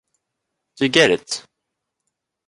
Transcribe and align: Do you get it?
Do 0.79 0.85
you 0.85 0.89
get 0.89 1.11
it? 1.11 1.45